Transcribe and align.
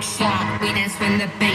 backshot. 0.00 0.60
We 0.60 0.72
dance 0.72 0.98
when 0.98 1.18
the 1.18 1.26
band. 1.38 1.49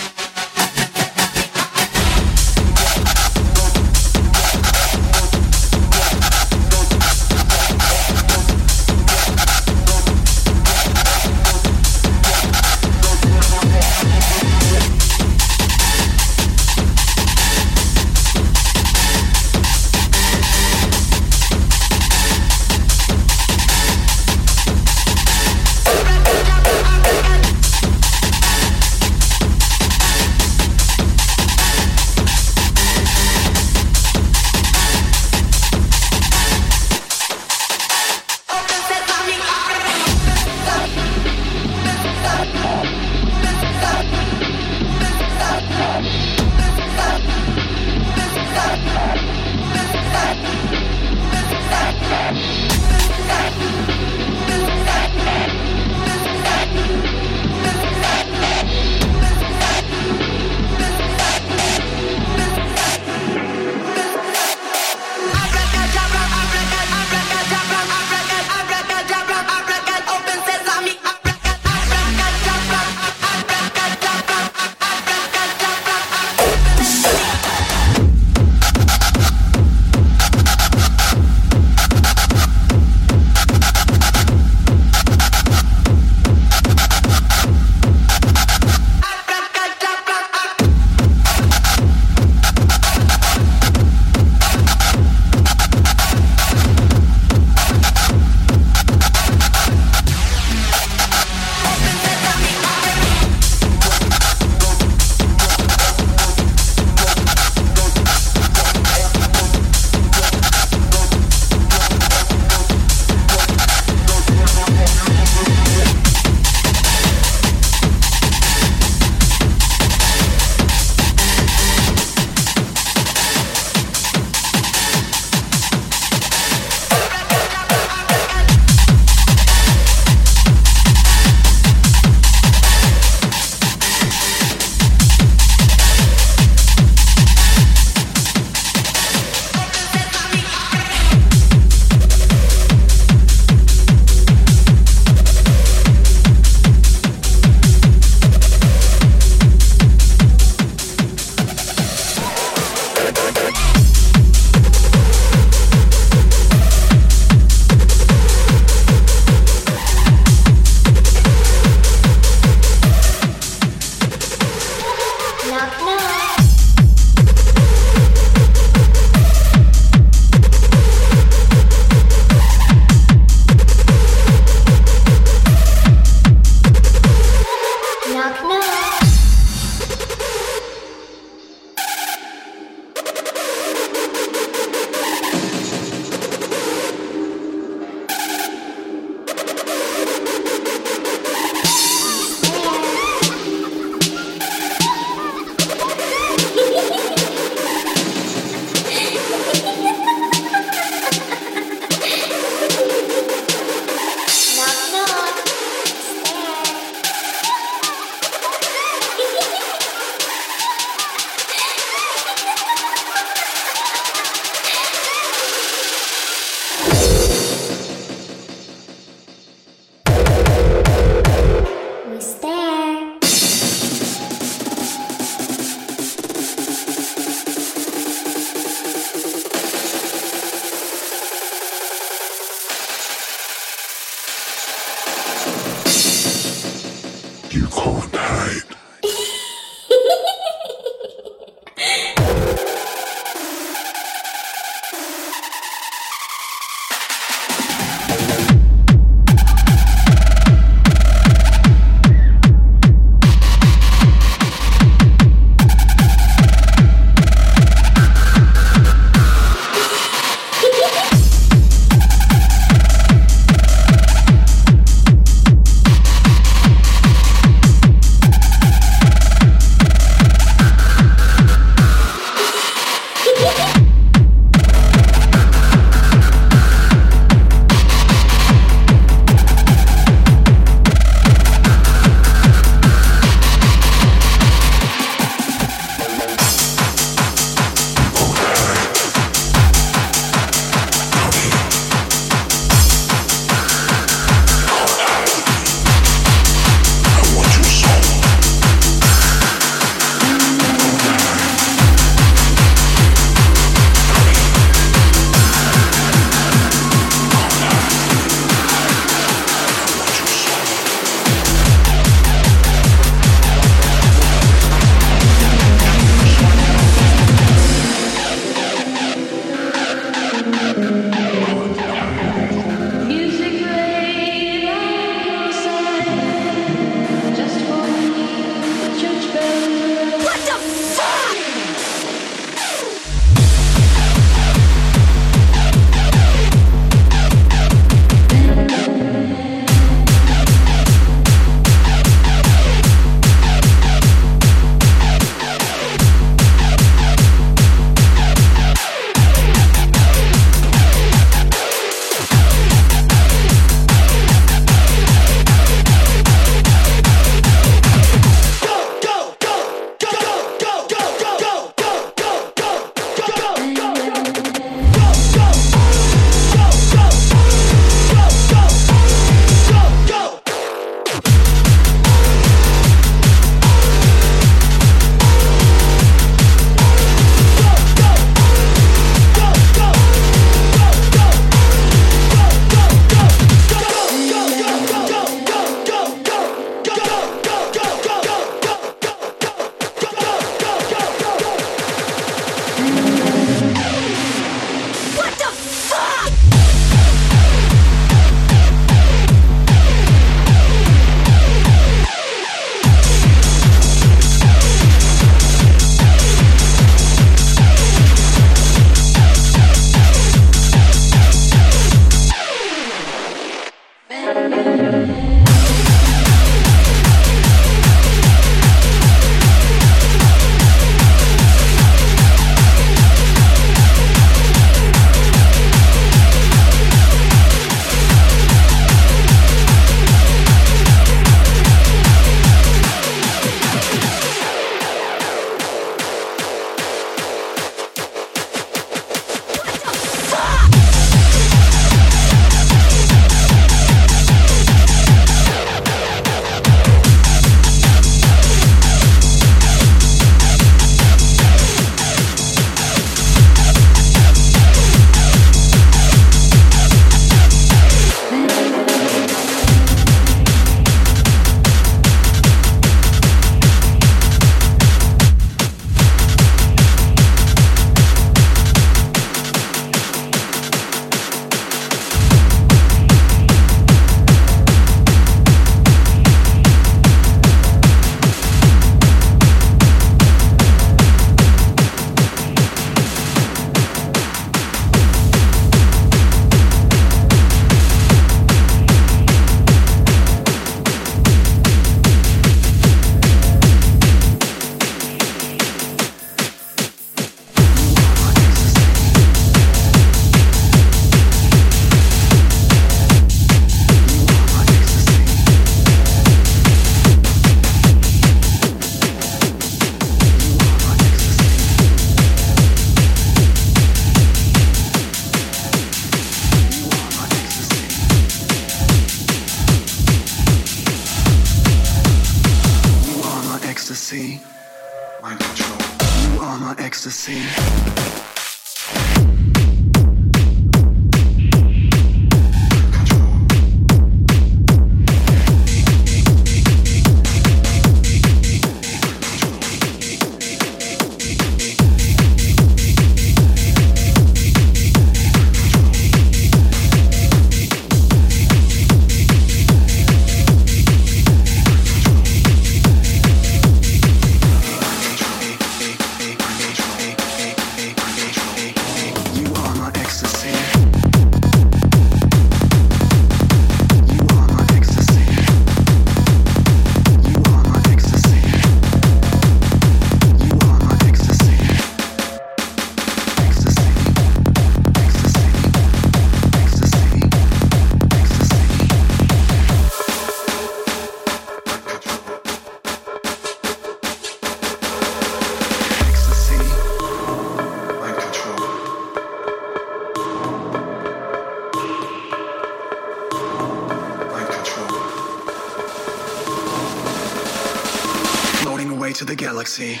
Ecstasy. 599.70 600.00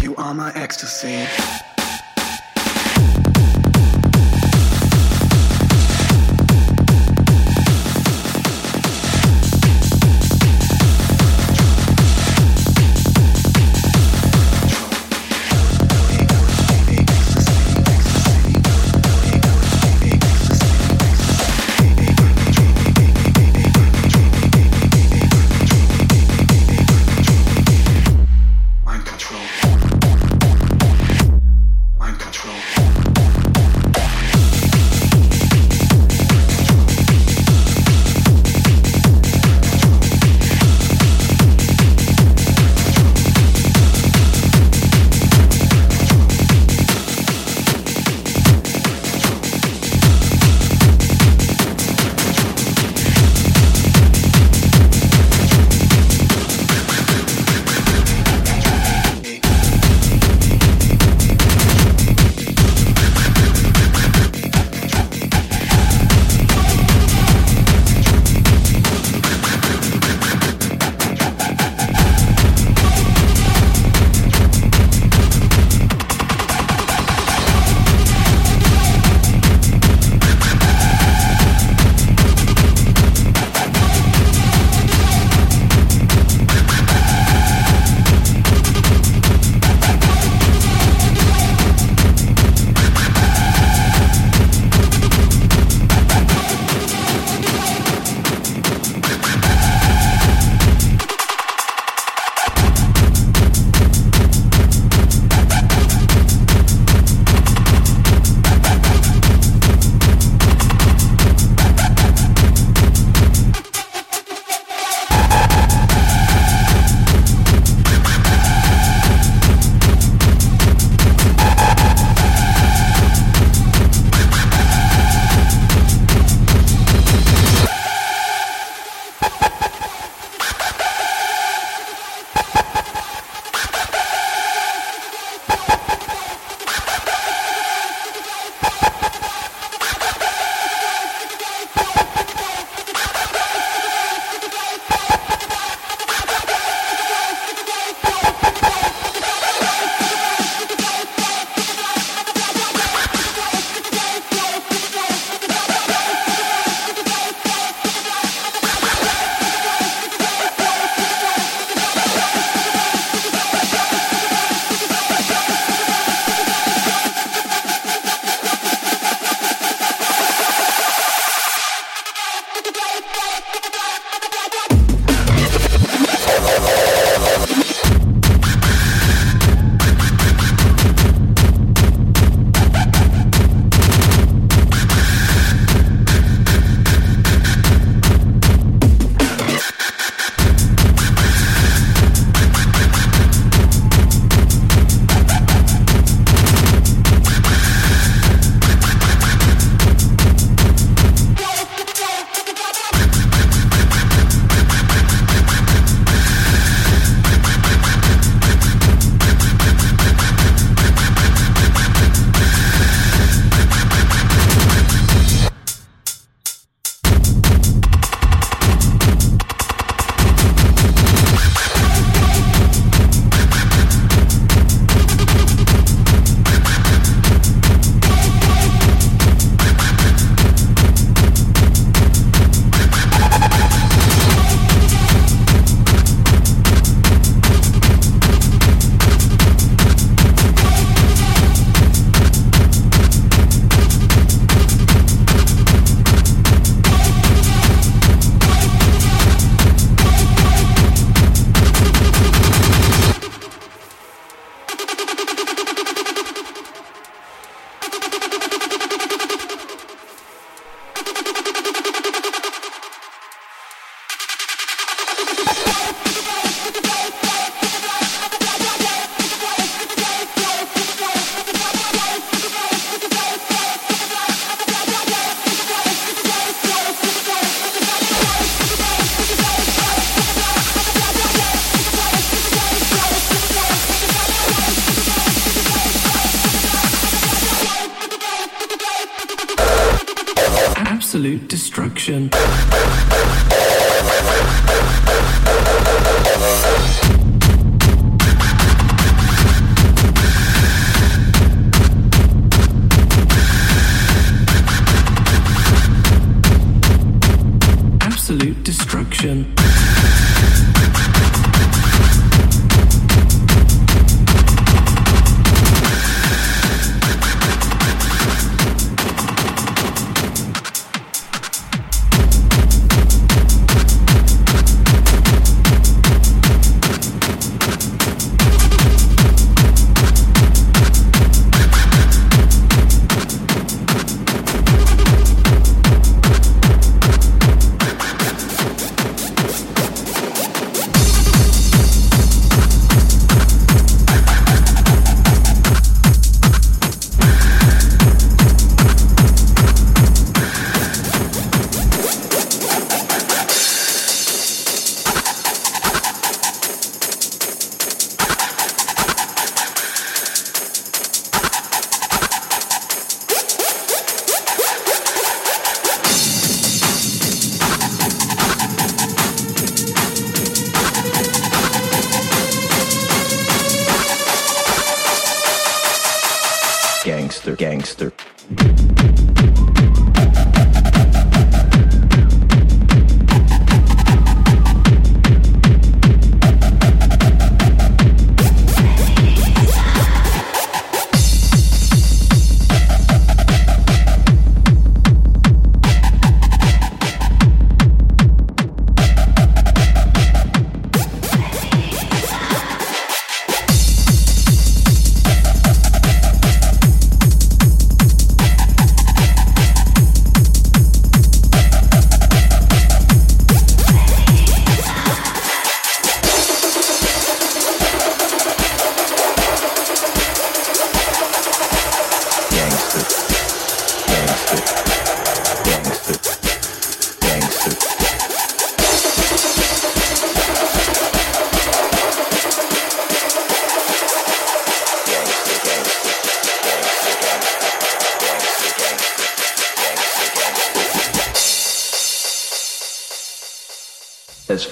You 0.00 0.14
are 0.14 0.32
my 0.32 0.52
ecstasy. 0.54 1.43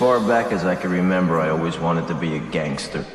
far 0.03 0.19
back 0.19 0.51
as 0.51 0.65
I 0.65 0.75
can 0.75 0.91
remember, 0.91 1.39
I 1.39 1.51
always 1.51 1.79
wanted 1.79 2.09
to 2.09 2.15
be 2.17 2.35
a 2.35 2.41
gangster. 2.41 3.07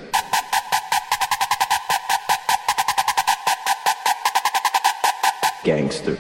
Gangster. 5.66 6.18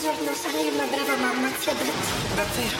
giorno 0.00 0.32
sarai 0.34 0.68
una 0.68 0.84
brava 0.86 1.16
mamma, 1.16 1.48
ti 1.50 1.68
ho. 1.68 1.74
Davvero? 2.34 2.78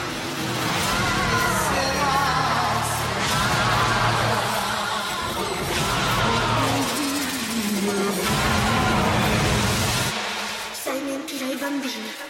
Sai 10.71 11.01
mentire 11.01 11.45
ai 11.45 11.55
bambini. 11.57 12.20